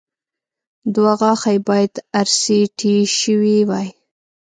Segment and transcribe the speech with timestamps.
[0.93, 3.87] دوه غاښه يې باید ار سي ټي شوي وای